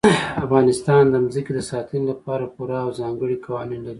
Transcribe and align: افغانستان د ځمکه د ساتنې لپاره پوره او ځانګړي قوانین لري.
افغانستان 0.45 1.03
د 1.09 1.15
ځمکه 1.33 1.51
د 1.55 1.59
ساتنې 1.71 2.01
لپاره 2.11 2.51
پوره 2.55 2.77
او 2.85 2.89
ځانګړي 2.99 3.35
قوانین 3.45 3.81
لري. 3.83 3.89